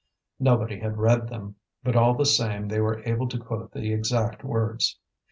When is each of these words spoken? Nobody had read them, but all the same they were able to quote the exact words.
Nobody 0.39 0.79
had 0.79 0.97
read 0.97 1.27
them, 1.29 1.57
but 1.83 1.95
all 1.95 2.15
the 2.15 2.25
same 2.25 2.67
they 2.69 2.79
were 2.79 3.03
able 3.05 3.27
to 3.27 3.37
quote 3.37 3.71
the 3.71 3.93
exact 3.93 4.43
words. 4.43 4.97